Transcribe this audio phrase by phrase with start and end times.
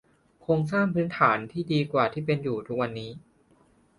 [0.41, 3.11] โครงสร้างพื้นฐานที่ดีกว่าที่เป็นอยู่ทุกวันนี้